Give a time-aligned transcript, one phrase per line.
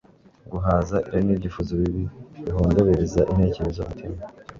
[0.51, 2.03] Guhaza irari nibyifuzo bibi
[2.43, 4.17] bihondobereza intekerezo umutima